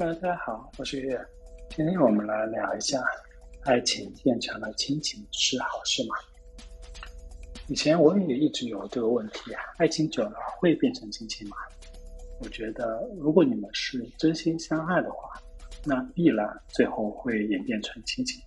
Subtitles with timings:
[0.00, 1.26] Hello，大家好，我是月月。
[1.70, 3.02] 今天我们来聊一下，
[3.64, 6.14] 爱情变成了亲情是好事吗？
[7.66, 11.56] 以前我也一直有这个问题啊，爱情久了会变成亲情吗？
[12.40, 15.32] 我觉得，如果你们是真心相爱的话，
[15.84, 18.40] 那必然最后会演变成亲情。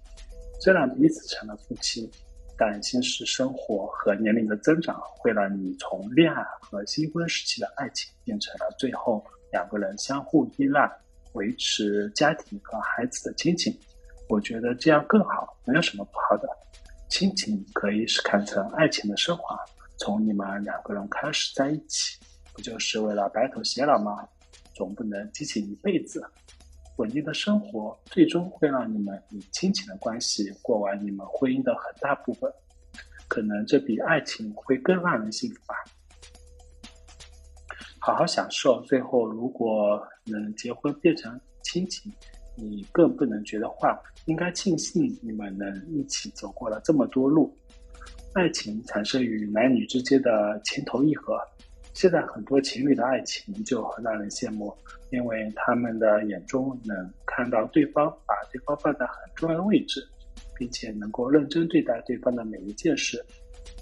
[0.62, 2.10] 虽然彼此成了夫妻，
[2.58, 10.90] 但现实生活和年龄的增长会让你从恋爱和新婚时期的爱情变成了最后两个人相互依赖。
[11.34, 13.78] 维持家庭和孩子的亲情，
[14.28, 16.48] 我觉得这样更好，没有什么不好的。
[17.10, 19.60] 亲情可以是看成爱情的升华，
[19.98, 22.18] 从你们两个人开始在一起，
[22.54, 24.28] 不就是为了白头偕老吗？
[24.74, 26.26] 总不能激情一辈子。
[26.98, 32.52] 稳定的生活最终会让你们以亲情的关系过完你们婚姻的很大部分，
[33.28, 35.76] 可能这比爱情会更让人幸福吧。
[38.12, 42.12] 好好享受，最后如果能结婚变成亲情，
[42.58, 47.58] 你更不能觉得话，应该庆幸你们能一起走过了这么多路。
[48.34, 51.40] 爱情产生于男女之间的情投意合，
[51.94, 54.76] 现在很多情侣的爱情就很让人羡慕，
[55.12, 60.06] 因为他们的眼中能看到对方把对方放在很重要的位置，
[60.58, 63.26] 并且能够认真对待对方的每一件事。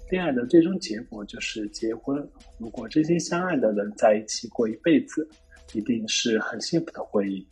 [0.10, 2.28] 恋爱的最终结果就是结婚。
[2.58, 5.28] 如果真心相爱的人在一起过一辈子，
[5.74, 7.46] 一定是很幸福的婚姻。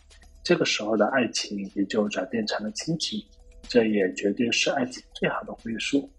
[0.43, 3.23] 这个时候的爱情也就转变成了亲情，
[3.61, 6.09] 这也绝对是爱情最好的归宿。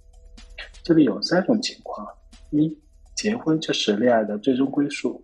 [0.84, 2.06] 这里有三种情况：
[2.50, 2.78] 一，
[3.16, 5.20] 结婚就是恋爱的最终归宿。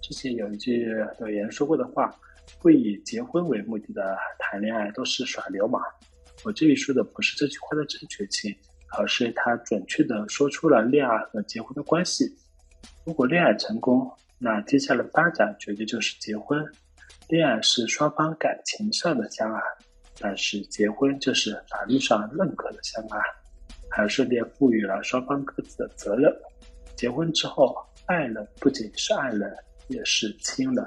[0.00, 0.88] 之前有一句
[1.20, 2.10] 有言说过的话
[2.58, 5.82] ：“不以结婚为目的的谈恋爱都是耍流氓。”
[6.42, 8.54] 我这里说的不是这句话的正确性。
[8.96, 12.32] 而是他准确的说出了恋爱和结婚的关系。
[13.04, 16.64] 如果恋爱成功，那接下来的发展绝对就是结婚。
[17.28, 19.60] 恋爱是双方感情上的相爱，
[20.18, 23.18] 但是结婚就是法律上认可的相爱，
[23.88, 26.32] 还顺便赋予了双方各自的责任。
[26.96, 27.74] 结婚之后，
[28.06, 29.52] 爱人不仅是爱人，
[29.88, 30.86] 也是亲人。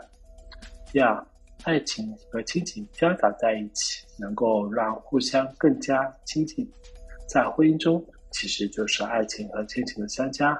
[0.92, 1.26] 第二，
[1.64, 6.70] 爱情和亲情交杂在一起，能够让互相更加亲近。
[7.36, 8.02] 在婚姻中，
[8.32, 10.58] 其实就是爱情和亲情的相加。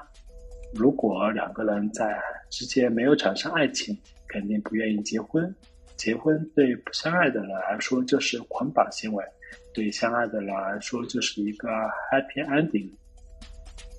[0.74, 2.20] 如果两个人在
[2.50, 3.96] 之间没有产生爱情，
[4.28, 5.50] 肯定不愿意结婚。
[5.96, 9.24] 结婚对不相爱的人来说就是捆绑行为，
[9.72, 11.66] 对相爱的人来说就是一个
[12.12, 12.90] happy ending。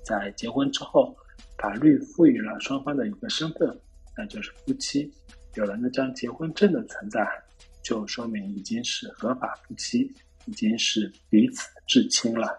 [0.04, 1.16] 在结婚之后，
[1.58, 3.76] 法律赋予了双方的一个身份，
[4.16, 5.12] 那就是夫妻。
[5.56, 7.26] 有了那张结婚证的存在，
[7.82, 10.08] 就说明已经是合法夫妻。
[10.46, 12.58] 已经是彼此至亲了。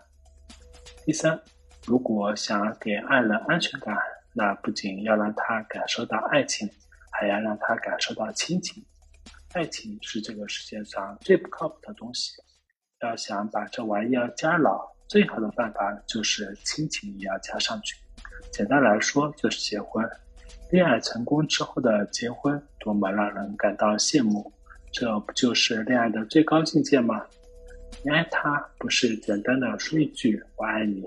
[1.05, 1.39] 第三，
[1.85, 3.97] 如果想给爱人安全感，
[4.33, 6.69] 那不仅要让他感受到爱情，
[7.11, 8.83] 还要让他感受到亲情。
[9.53, 12.33] 爱情是这个世界上最不靠谱的东西，
[13.01, 17.95] 要想把这玩意儿加牢，最好的办法就是亲情也要加上去。
[18.51, 20.07] 简单来说，就是结婚。
[20.69, 24.53] 恋爱成功之后的结婚，多么让人感到羡慕！
[24.91, 27.25] 这不就是恋爱的最高境界吗？
[28.01, 31.03] 你爱他不是简单的说一句“我爱你”，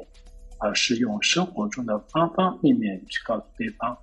[0.60, 3.96] 而是用生活中的方方面面去告诉对方，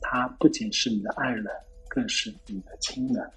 [0.00, 1.46] 他不仅是你的爱人，
[1.88, 3.30] 更是你的亲人。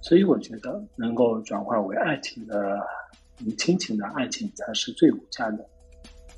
[0.00, 2.80] 所以，我觉得能够转化为爱情的、
[3.58, 5.68] 亲情的爱情才是最无价的。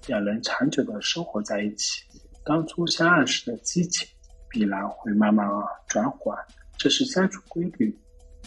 [0.09, 2.03] 两人长久的生活在一起，
[2.45, 4.09] 当初相爱时的激情
[4.51, 5.49] 必然会慢慢
[5.87, 6.37] 转缓，
[6.77, 7.97] 这是相处规律。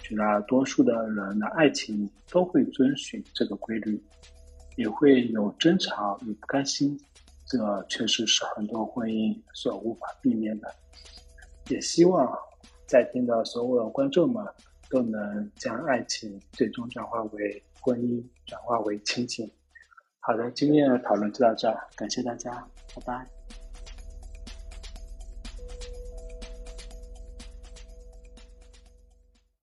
[0.04, 4.02] 绝大多数的人的爱情都会遵循这个规律，
[4.76, 7.00] 也会有争吵与不甘心，
[7.46, 10.74] 这确实是很多婚姻所无法避免的。
[11.70, 12.32] 也希望
[12.86, 14.46] 在听的所有的观众们
[14.90, 19.50] 都能将爱情最终转化为婚姻，转化为亲情。
[20.20, 22.52] 好的，今天的讨论就到这儿，感谢大家，
[22.96, 23.35] 拜拜。